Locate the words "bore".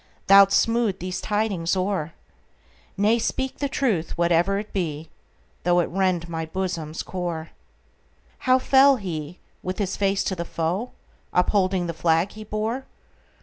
12.43-12.87